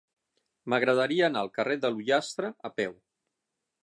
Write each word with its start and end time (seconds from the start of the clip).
M'agradaria 0.73 1.27
anar 1.27 1.43
al 1.45 1.51
carrer 1.57 1.77
de 1.83 1.91
l'Ullastre 1.93 2.51
a 2.71 2.73
peu. 2.81 2.97